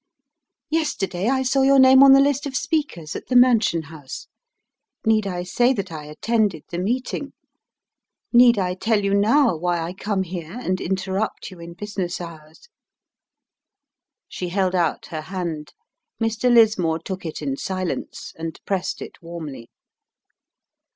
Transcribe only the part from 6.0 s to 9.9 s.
attended the meeting? Need I tell you now why